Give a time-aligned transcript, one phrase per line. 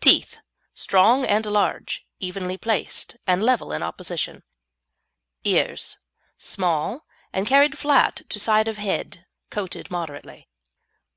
[0.00, 0.38] TEETH
[0.72, 4.44] Strong and large, evenly placed, and level in opposition.
[5.44, 5.98] EARS
[6.38, 10.48] Small, and carried flat to side of head, coated moderately.